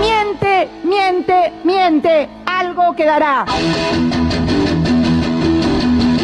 Miente, 0.00 0.68
miente, 0.84 1.52
miente. 1.64 2.28
Algo 2.46 2.94
quedará. 2.94 3.44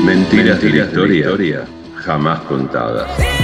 Mentiras 0.05 0.61
de 0.61 0.71
la 0.71 0.85
historia 0.85 1.65
jamás 1.97 2.41
contadas. 2.41 3.40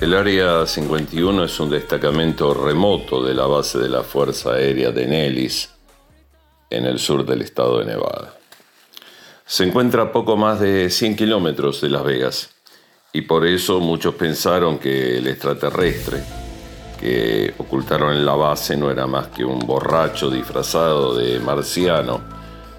El 0.00 0.14
Área 0.14 0.66
51 0.66 1.44
es 1.44 1.60
un 1.60 1.68
destacamento 1.68 2.54
remoto 2.54 3.22
de 3.22 3.34
la 3.34 3.44
base 3.44 3.78
de 3.78 3.90
la 3.90 4.02
Fuerza 4.02 4.54
Aérea 4.54 4.92
de 4.92 5.06
Nellis, 5.06 5.74
en 6.70 6.86
el 6.86 6.98
sur 6.98 7.26
del 7.26 7.42
estado 7.42 7.80
de 7.80 7.84
Nevada. 7.84 8.34
Se 9.44 9.62
encuentra 9.62 10.04
a 10.04 10.10
poco 10.12 10.38
más 10.38 10.58
de 10.58 10.88
100 10.88 11.16
kilómetros 11.16 11.82
de 11.82 11.90
Las 11.90 12.02
Vegas 12.02 12.50
y 13.12 13.20
por 13.20 13.46
eso 13.46 13.78
muchos 13.78 14.14
pensaron 14.14 14.78
que 14.78 15.18
el 15.18 15.26
extraterrestre 15.26 16.22
que 16.98 17.52
ocultaron 17.58 18.14
en 18.14 18.24
la 18.24 18.36
base 18.36 18.78
no 18.78 18.90
era 18.90 19.06
más 19.06 19.26
que 19.26 19.44
un 19.44 19.58
borracho 19.58 20.30
disfrazado 20.30 21.14
de 21.14 21.40
marciano 21.40 22.22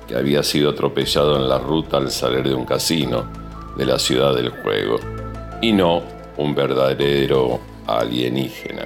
que 0.07 0.15
había 0.15 0.41
sido 0.41 0.71
atropellado 0.71 1.35
en 1.35 1.47
la 1.47 1.59
ruta 1.59 1.97
al 1.97 2.09
salir 2.09 2.47
de 2.47 2.55
un 2.55 2.65
casino 2.65 3.31
de 3.77 3.85
la 3.85 3.99
ciudad 3.99 4.33
del 4.33 4.49
juego 4.49 4.99
y 5.61 5.71
no 5.71 6.20
un 6.41 6.55
verdadero 6.55 7.59
alienígena. 7.87 8.85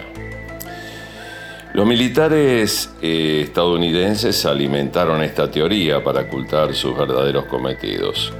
Los 1.73 1.85
militares 1.85 2.89
eh, 3.01 3.41
estadounidenses 3.43 4.45
alimentaron 4.45 5.21
esta 5.21 5.51
teoría 5.51 6.03
para 6.03 6.21
ocultar 6.21 6.73
sus 6.73 6.97
verdaderos 6.97 7.45
cometidos. 7.45 8.31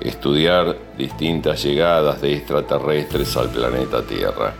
Estudiar 0.00 0.76
distintas 0.96 1.62
llegadas 1.64 2.20
de 2.20 2.36
extraterrestres 2.36 3.36
al 3.36 3.50
planeta 3.50 4.02
Tierra, 4.02 4.54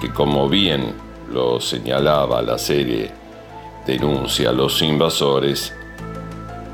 que 0.00 0.10
como 0.10 0.48
bien 0.48 0.92
lo 1.32 1.60
señalaba 1.60 2.40
la 2.42 2.58
serie 2.58 3.10
Denuncia 3.86 4.50
a 4.50 4.52
los 4.52 4.82
invasores 4.82 5.74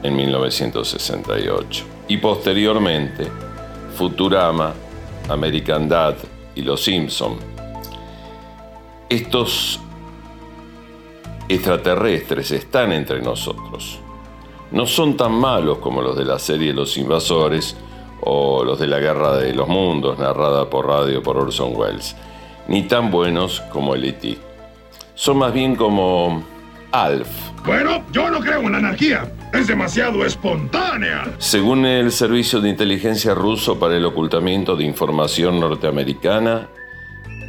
en 0.03 0.17
1968. 0.17 1.85
Y 2.09 2.17
posteriormente, 2.19 3.29
Futurama, 3.97 4.75
American 5.29 5.89
Dad 5.89 6.17
y 6.55 6.63
Los 6.63 6.85
Simpson. 6.85 7.37
Estos 9.09 9.81
extraterrestres 11.49 12.51
están 12.53 12.93
entre 12.93 13.21
nosotros. 13.21 13.99
No 14.71 14.87
son 14.87 15.17
tan 15.17 15.33
malos 15.33 15.79
como 15.79 16.03
los 16.03 16.17
de 16.17 16.25
la 16.25 16.39
serie 16.39 16.73
Los 16.73 16.97
Invasores 16.97 17.77
o 18.23 18.65
los 18.65 18.79
de 18.79 18.87
la 18.87 18.99
Guerra 18.99 19.37
de 19.37 19.53
los 19.53 19.69
Mundos, 19.69 20.19
narrada 20.19 20.69
por 20.71 20.87
radio 20.87 21.23
por 21.23 21.37
Orson 21.37 21.73
Welles, 21.77 22.17
ni 22.69 22.85
tan 22.85 23.11
buenos 23.11 23.61
como 23.73 23.95
el 23.95 24.05
E.T. 24.05 24.39
Son 25.15 25.37
más 25.39 25.53
bien 25.53 25.77
como 25.77 26.43
Alf. 26.95 27.29
Bueno, 27.67 28.05
yo 28.13 28.31
no 28.31 28.39
creo 28.39 28.61
en 28.61 28.71
la 28.71 28.79
anarquía. 28.79 29.29
Es 29.53 29.67
demasiado 29.67 30.25
espontánea. 30.25 31.25
Según 31.39 31.85
el 31.87 32.13
Servicio 32.13 32.61
de 32.61 32.69
Inteligencia 32.69 33.35
ruso 33.35 33.81
para 33.81 33.97
el 33.97 34.05
ocultamiento 34.05 34.77
de 34.77 34.85
información 34.85 35.59
norteamericana, 35.59 36.69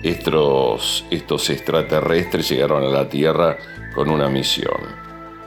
estos, 0.02 1.06
estos 1.12 1.48
extraterrestres 1.52 2.50
llegaron 2.50 2.86
a 2.86 2.88
la 2.88 3.08
Tierra 3.08 3.56
con 3.94 4.10
una 4.10 4.30
misión. 4.30 4.82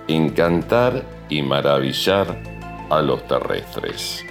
Encantar 0.07 1.05
y 1.29 1.43
maravillar 1.43 2.41
a 2.91 3.03
los 3.03 3.27
terrestres. 3.27 4.25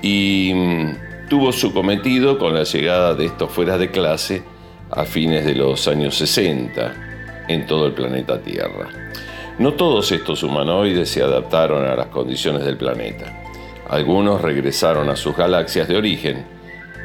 Y 0.00 0.52
mm, 0.54 1.28
tuvo 1.28 1.52
su 1.52 1.74
cometido 1.74 2.38
con 2.38 2.54
la 2.54 2.62
llegada 2.62 3.14
de 3.14 3.26
estos 3.26 3.50
fueras 3.50 3.78
de 3.78 3.90
clase 3.90 4.42
a 4.90 5.04
fines 5.04 5.44
de 5.44 5.54
los 5.54 5.86
años 5.86 6.16
60 6.16 7.13
en 7.48 7.66
todo 7.66 7.86
el 7.86 7.92
planeta 7.92 8.40
Tierra. 8.40 8.88
No 9.58 9.74
todos 9.74 10.10
estos 10.12 10.42
humanoides 10.42 11.08
se 11.08 11.22
adaptaron 11.22 11.86
a 11.86 11.94
las 11.94 12.08
condiciones 12.08 12.64
del 12.64 12.76
planeta. 12.76 13.44
Algunos 13.88 14.40
regresaron 14.40 15.08
a 15.08 15.16
sus 15.16 15.36
galaxias 15.36 15.86
de 15.86 15.96
origen 15.96 16.44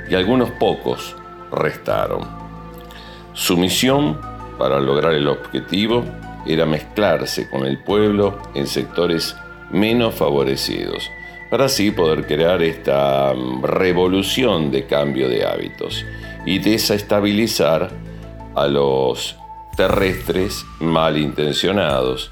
y 0.09 0.15
algunos 0.15 0.49
pocos 0.51 1.15
restaron. 1.51 2.21
Su 3.33 3.57
misión 3.57 4.19
para 4.57 4.79
lograr 4.79 5.13
el 5.13 5.27
objetivo 5.27 6.03
era 6.45 6.65
mezclarse 6.65 7.49
con 7.49 7.65
el 7.65 7.77
pueblo 7.79 8.39
en 8.55 8.67
sectores 8.67 9.35
menos 9.71 10.15
favorecidos, 10.15 11.09
para 11.49 11.65
así 11.65 11.91
poder 11.91 12.25
crear 12.25 12.61
esta 12.61 13.33
revolución 13.61 14.71
de 14.71 14.85
cambio 14.85 15.29
de 15.29 15.45
hábitos 15.45 16.05
y 16.45 16.59
desestabilizar 16.59 17.89
a 18.55 18.67
los 18.67 19.38
terrestres 19.79 20.65
malintencionados 20.81 22.31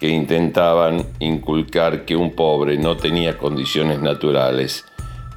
que 0.00 0.08
intentaban 0.08 1.04
inculcar 1.18 2.06
que 2.06 2.16
un 2.16 2.34
pobre 2.34 2.78
no 2.78 2.96
tenía 2.96 3.36
condiciones 3.36 4.00
naturales 4.00 4.86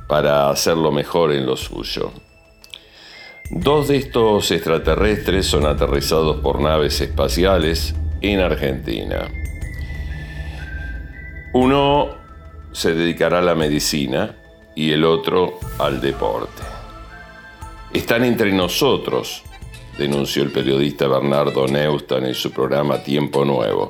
para 0.07 0.49
hacerlo 0.49 0.93
mejor 0.93 1.33
en 1.33 1.45
lo 1.45 1.57
suyo. 1.57 2.13
Dos 3.49 3.89
de 3.89 3.97
estos 3.97 4.49
extraterrestres 4.51 5.45
son 5.45 5.65
aterrizados 5.65 6.37
por 6.37 6.61
naves 6.61 7.01
espaciales 7.01 7.95
en 8.21 8.39
Argentina. 8.39 9.29
Uno 11.51 12.11
se 12.71 12.95
dedicará 12.95 13.39
a 13.39 13.41
la 13.41 13.55
medicina 13.55 14.37
y 14.73 14.93
el 14.93 15.03
otro 15.03 15.59
al 15.79 15.99
deporte. 15.99 16.63
Están 17.91 18.23
entre 18.23 18.53
nosotros, 18.53 19.43
denunció 20.01 20.41
el 20.41 20.51
periodista 20.51 21.07
Bernardo 21.07 21.67
Neustan 21.67 22.25
en 22.25 22.33
su 22.33 22.51
programa 22.51 23.03
Tiempo 23.03 23.45
Nuevo. 23.45 23.89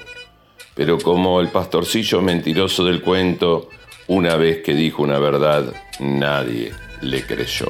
Pero 0.75 0.97
como 0.97 1.39
el 1.39 1.47
pastorcillo 1.47 2.21
mentiroso 2.21 2.83
del 2.83 3.01
cuento, 3.01 3.69
una 4.07 4.35
vez 4.35 4.61
que 4.61 4.73
dijo 4.73 5.03
una 5.03 5.19
verdad, 5.19 5.73
nadie 6.01 6.73
le 7.01 7.25
creyó. 7.25 7.69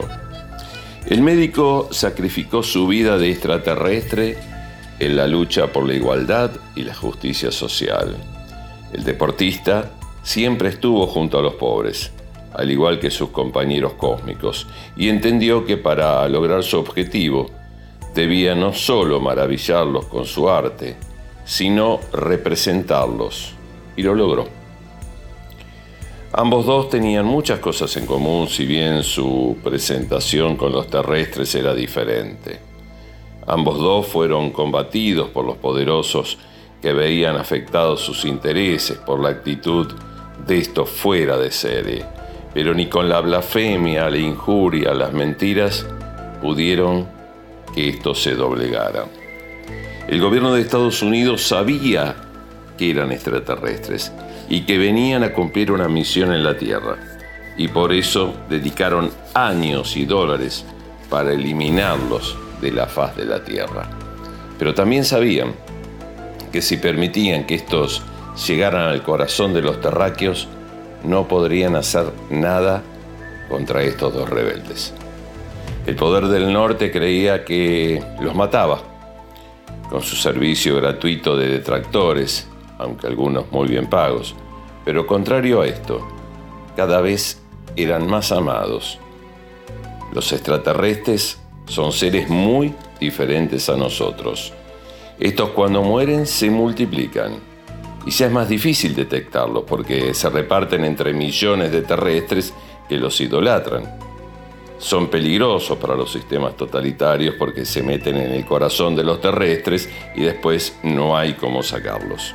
El 1.06 1.22
médico 1.22 1.90
sacrificó 1.92 2.64
su 2.64 2.88
vida 2.88 3.20
de 3.20 3.30
extraterrestre 3.30 4.38
en 4.98 5.16
la 5.16 5.28
lucha 5.28 5.68
por 5.68 5.88
la 5.88 5.94
igualdad 5.94 6.50
y 6.76 6.84
la 6.84 6.96
justicia 6.96 7.52
social. 7.52 8.18
El 8.92 9.04
deportista 9.04 9.92
siempre 10.24 10.70
estuvo 10.70 11.06
junto 11.06 11.38
a 11.38 11.44
los 11.44 11.54
pobres, 11.56 12.12
al 12.54 12.72
igual 12.72 13.00
que 13.00 13.12
sus 13.12 13.30
compañeros 13.30 13.94
cósmicos, 13.94 14.68
y 14.98 15.10
entendió 15.10 15.64
que 15.64 15.78
para 15.78 16.28
lograr 16.28 16.64
su 16.64 16.80
objetivo 16.80 17.61
debía 18.14 18.56
no 18.56 18.74
solo 18.74 19.20
maravillarlos 19.20 20.06
con 20.06 20.26
su 20.26 20.50
arte, 20.50 20.96
sino 21.46 22.00
representarlos. 22.14 23.54
Y 23.96 24.04
lo 24.04 24.16
logró. 24.16 24.48
Ambos 26.34 26.66
dos 26.66 26.90
tenían 26.90 27.26
muchas 27.26 27.60
cosas 27.60 27.96
en 27.98 28.06
común, 28.06 28.48
si 28.48 28.66
bien 28.66 29.04
su 29.04 29.58
presentación 29.64 30.56
con 30.56 30.72
los 30.72 30.88
terrestres 30.88 31.54
era 31.56 31.74
diferente. 31.74 32.60
Ambos 33.48 33.80
dos 33.80 34.08
fueron 34.08 34.52
combatidos 34.52 35.30
por 35.30 35.46
los 35.46 35.58
poderosos 35.58 36.38
que 36.82 36.94
veían 36.94 37.36
afectados 37.36 38.00
sus 38.02 38.24
intereses 38.24 38.98
por 38.98 39.20
la 39.20 39.30
actitud 39.30 39.94
de 40.48 40.58
estos 40.58 40.90
fuera 40.90 41.38
de 41.38 41.52
serie, 41.52 42.06
pero 42.54 42.74
ni 42.74 42.88
con 42.88 43.10
la 43.10 43.20
blasfemia, 43.20 44.10
la 44.10 44.18
injuria, 44.18 44.94
las 44.94 45.12
mentiras 45.12 45.86
pudieron 46.42 47.08
que 47.74 47.90
esto 47.90 48.14
se 48.16 48.36
doblegara. 48.36 49.06
El 50.08 50.20
gobierno 50.20 50.54
de 50.54 50.62
Estados 50.62 51.02
Unidos 51.02 51.44
sabía 51.44 52.16
que 52.78 52.92
eran 52.92 53.12
extraterrestres 53.12 54.12
y 54.50 54.62
que 54.62 54.78
venían 54.78 55.24
a 55.24 55.34
cumplir 55.34 55.72
una 55.72 55.88
misión 55.88 56.34
en 56.34 56.44
la 56.44 56.58
Tierra. 56.58 56.98
Y 57.58 57.68
por 57.68 57.94
eso 57.94 58.34
dedicaron 58.50 59.12
años 59.34 59.96
y 59.96 60.06
dólares 60.06 60.66
para 61.10 61.32
eliminarlos 61.32 62.38
de 62.62 62.72
la 62.72 62.88
faz 62.88 63.16
de 63.16 63.26
la 63.26 63.44
Tierra. 63.44 63.90
Pero 64.58 64.74
también 64.74 65.06
sabían 65.06 65.54
que 66.52 66.62
si 66.62 66.78
permitían 66.78 67.46
que 67.46 67.56
estos 67.56 68.02
llegaran 68.48 68.88
al 68.90 69.04
corazón 69.04 69.54
de 69.54 69.62
los 69.62 69.80
terráqueos, 69.80 70.48
no 71.04 71.28
podrían 71.28 71.76
hacer 71.76 72.12
nada 72.30 72.84
contra 73.50 73.84
estos 73.84 74.14
dos 74.14 74.30
rebeldes. 74.30 74.94
El 75.86 75.96
poder 75.96 76.28
del 76.28 76.54
norte 76.54 76.92
creía 76.92 77.44
que 77.44 78.04
los 78.22 78.36
mataba 78.36 78.82
con 79.90 80.02
su 80.02 80.16
servicio 80.16 80.76
gratuito 80.78 81.36
de 81.36 81.48
detractores, 81.48 82.48
aunque 82.78 83.08
algunos 83.08 83.52
muy 83.52 83.68
bien 83.68 83.88
pagos. 83.88 84.36
Pero 84.86 85.08
contrario 85.08 85.62
a 85.62 85.68
esto, 85.68 86.08
cada 86.76 87.02
vez 87.02 87.42
eran 87.76 88.08
más 88.08 88.32
amados. 88.32 89.00
Los 90.14 90.32
extraterrestres 90.34 91.40
son 91.66 91.92
seres 91.92 92.30
muy 92.30 92.76
diferentes 93.00 93.68
a 93.68 93.76
nosotros. 93.76 94.54
Estos 95.20 95.50
cuando 95.50 95.82
mueren 95.82 96.28
se 96.28 96.50
multiplican 96.50 97.34
y 98.06 98.12
ya 98.12 98.28
es 98.28 98.32
más 98.32 98.50
difícil 98.50 98.96
detectarlos 98.96 99.64
porque 99.68 100.14
se 100.14 100.30
reparten 100.30 100.86
entre 100.86 101.14
millones 101.14 101.72
de 101.72 101.82
terrestres 101.82 102.54
que 102.88 102.98
los 102.98 103.20
idolatran. 103.20 104.11
Son 104.82 105.12
peligrosos 105.12 105.78
para 105.78 105.96
los 105.96 106.12
sistemas 106.12 106.58
totalitarios 106.58 107.36
porque 107.38 107.66
se 107.66 107.84
meten 107.84 108.18
en 108.18 108.32
el 108.32 108.44
corazón 108.46 108.96
de 108.96 109.04
los 109.04 109.22
terrestres 109.22 109.88
y 110.16 110.22
después 110.22 110.76
no 110.82 111.16
hay 111.16 111.34
cómo 111.34 111.62
sacarlos. 111.62 112.34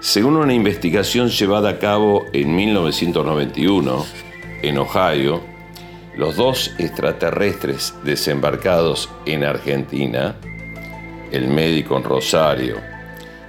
Según 0.00 0.36
una 0.36 0.52
investigación 0.52 1.30
llevada 1.30 1.70
a 1.70 1.78
cabo 1.78 2.26
en 2.34 2.54
1991 2.54 4.04
en 4.60 4.76
Ohio, 4.76 5.40
los 6.18 6.36
dos 6.36 6.74
extraterrestres 6.76 7.94
desembarcados 8.04 9.08
en 9.24 9.42
Argentina, 9.42 10.36
el 11.32 11.48
médico 11.48 11.96
en 11.96 12.04
Rosario 12.04 12.76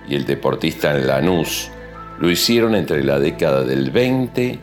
y 0.07 0.15
el 0.15 0.25
deportista 0.25 0.95
en 0.95 1.07
Lanús, 1.07 1.69
lo 2.19 2.31
hicieron 2.31 2.73
entre 2.73 3.03
la 3.03 3.19
década 3.19 3.65
del 3.65 3.91
20 3.91 4.59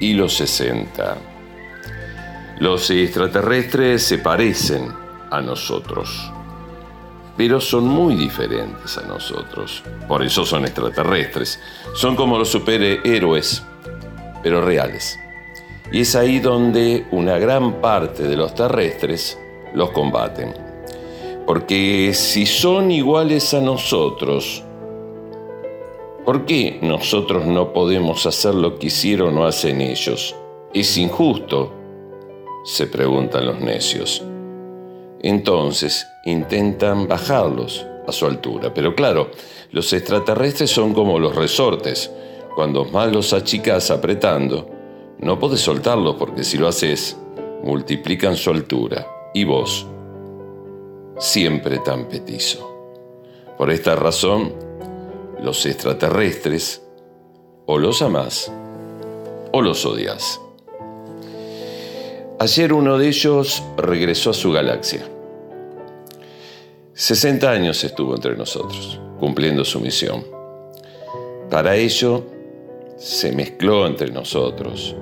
y 0.00 0.14
los 0.14 0.34
60. 0.34 1.27
Los 2.60 2.90
extraterrestres 2.90 4.02
se 4.02 4.18
parecen 4.18 4.92
a 5.30 5.40
nosotros, 5.40 6.32
pero 7.36 7.60
son 7.60 7.86
muy 7.86 8.16
diferentes 8.16 8.98
a 8.98 9.02
nosotros. 9.02 9.84
Por 10.08 10.24
eso 10.24 10.44
son 10.44 10.64
extraterrestres. 10.64 11.60
Son 11.94 12.16
como 12.16 12.36
los 12.36 12.48
superhéroes, 12.48 13.62
pero 14.42 14.60
reales. 14.60 15.20
Y 15.92 16.00
es 16.00 16.16
ahí 16.16 16.40
donde 16.40 17.06
una 17.12 17.38
gran 17.38 17.80
parte 17.80 18.24
de 18.24 18.36
los 18.36 18.56
terrestres 18.56 19.38
los 19.72 19.90
combaten. 19.90 20.52
Porque 21.46 22.10
si 22.12 22.44
son 22.44 22.90
iguales 22.90 23.54
a 23.54 23.60
nosotros, 23.60 24.64
¿por 26.24 26.44
qué 26.44 26.80
nosotros 26.82 27.46
no 27.46 27.72
podemos 27.72 28.26
hacer 28.26 28.56
lo 28.56 28.80
que 28.80 28.88
hicieron 28.88 29.38
o 29.38 29.46
hacen 29.46 29.80
ellos? 29.80 30.34
Es 30.74 30.98
injusto 30.98 31.77
se 32.64 32.86
preguntan 32.86 33.46
los 33.46 33.60
necios. 33.60 34.22
Entonces 35.20 36.06
intentan 36.24 37.08
bajarlos 37.08 37.86
a 38.06 38.12
su 38.12 38.26
altura. 38.26 38.72
Pero 38.72 38.94
claro, 38.94 39.30
los 39.72 39.92
extraterrestres 39.92 40.70
son 40.70 40.94
como 40.94 41.18
los 41.18 41.34
resortes. 41.34 42.10
Cuando 42.54 42.84
más 42.84 43.12
los 43.12 43.32
achicas 43.32 43.90
apretando, 43.90 44.68
no 45.18 45.38
puedes 45.38 45.60
soltarlos 45.60 46.16
porque 46.16 46.44
si 46.44 46.58
lo 46.58 46.68
haces, 46.68 47.16
multiplican 47.62 48.36
su 48.36 48.50
altura. 48.50 49.06
Y 49.34 49.44
vos, 49.44 49.86
siempre 51.18 51.78
tan 51.78 52.08
petizo. 52.08 52.76
Por 53.56 53.70
esta 53.70 53.96
razón, 53.96 54.54
los 55.42 55.66
extraterrestres 55.66 56.82
o 57.66 57.78
los 57.78 58.02
amás 58.02 58.52
o 59.52 59.62
los 59.62 59.84
odias. 59.84 60.40
Ayer 62.40 62.72
uno 62.72 62.98
de 62.98 63.08
ellos 63.08 63.64
regresó 63.76 64.30
a 64.30 64.34
su 64.34 64.52
galaxia. 64.52 65.04
60 66.92 67.50
años 67.50 67.82
estuvo 67.82 68.14
entre 68.14 68.36
nosotros, 68.36 69.00
cumpliendo 69.18 69.64
su 69.64 69.80
misión. 69.80 70.24
Para 71.50 71.74
ello, 71.74 72.22
se 72.96 73.32
mezcló 73.32 73.88
entre 73.88 74.12
nosotros, 74.12 74.94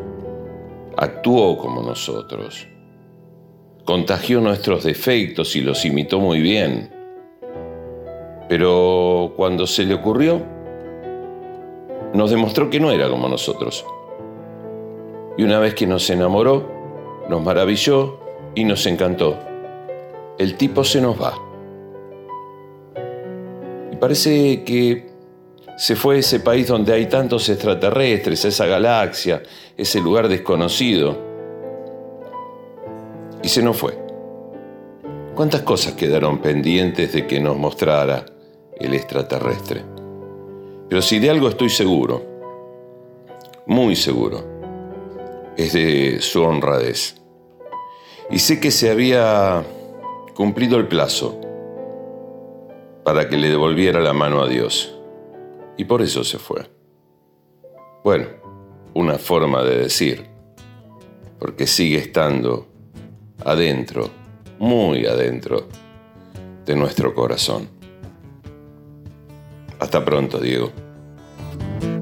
actuó 0.96 1.58
como 1.58 1.82
nosotros, 1.82 2.66
contagió 3.84 4.40
nuestros 4.40 4.84
defectos 4.84 5.56
y 5.56 5.60
los 5.60 5.84
imitó 5.84 6.20
muy 6.20 6.40
bien. 6.40 6.90
Pero 8.48 9.34
cuando 9.36 9.66
se 9.66 9.84
le 9.84 9.92
ocurrió, 9.92 10.40
nos 12.14 12.30
demostró 12.30 12.70
que 12.70 12.80
no 12.80 12.90
era 12.92 13.10
como 13.10 13.28
nosotros. 13.28 13.84
Y 15.36 15.42
una 15.42 15.58
vez 15.58 15.74
que 15.74 15.86
nos 15.86 16.08
enamoró, 16.08 16.75
nos 17.28 17.42
maravilló 17.42 18.18
y 18.54 18.64
nos 18.64 18.86
encantó. 18.86 19.38
El 20.38 20.56
tipo 20.56 20.84
se 20.84 21.00
nos 21.00 21.20
va. 21.20 21.34
Y 23.92 23.96
parece 23.96 24.64
que 24.64 25.10
se 25.76 25.96
fue 25.96 26.16
a 26.16 26.18
ese 26.18 26.40
país 26.40 26.68
donde 26.68 26.92
hay 26.92 27.06
tantos 27.06 27.48
extraterrestres, 27.48 28.44
esa 28.44 28.66
galaxia, 28.66 29.42
ese 29.76 30.00
lugar 30.00 30.28
desconocido. 30.28 31.16
Y 33.42 33.48
se 33.48 33.62
nos 33.62 33.76
fue. 33.76 33.98
¿Cuántas 35.34 35.62
cosas 35.62 35.92
quedaron 35.92 36.38
pendientes 36.38 37.12
de 37.12 37.26
que 37.26 37.38
nos 37.40 37.58
mostrara 37.58 38.24
el 38.78 38.94
extraterrestre? 38.94 39.82
Pero 40.88 41.02
si 41.02 41.18
de 41.18 41.28
algo 41.28 41.48
estoy 41.48 41.68
seguro, 41.68 42.22
muy 43.66 43.96
seguro, 43.96 44.55
es 45.56 45.72
de 45.72 46.20
su 46.20 46.42
honradez. 46.42 47.16
Y 48.30 48.38
sé 48.38 48.60
que 48.60 48.70
se 48.70 48.90
había 48.90 49.64
cumplido 50.34 50.76
el 50.76 50.88
plazo 50.88 51.40
para 53.04 53.28
que 53.28 53.36
le 53.36 53.48
devolviera 53.48 54.00
la 54.00 54.12
mano 54.12 54.42
a 54.42 54.48
Dios. 54.48 54.98
Y 55.76 55.84
por 55.84 56.02
eso 56.02 56.24
se 56.24 56.38
fue. 56.38 56.68
Bueno, 58.02 58.26
una 58.94 59.18
forma 59.18 59.62
de 59.62 59.78
decir, 59.78 60.26
porque 61.38 61.66
sigue 61.66 61.98
estando 61.98 62.66
adentro, 63.44 64.10
muy 64.58 65.06
adentro 65.06 65.68
de 66.64 66.74
nuestro 66.74 67.14
corazón. 67.14 67.68
Hasta 69.78 70.04
pronto, 70.04 70.38
Diego 70.38 70.85